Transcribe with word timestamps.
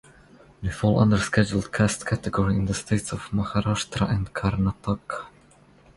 They 0.63 0.71
fall 0.71 0.97
under 0.97 1.19
Scheduled 1.19 1.71
Caste 1.71 2.07
category 2.07 2.55
in 2.55 2.65
the 2.65 2.73
states 2.73 3.11
of 3.11 3.29
Maharashtra 3.29 4.09
and 4.09 4.33
Karnataka. 4.33 5.27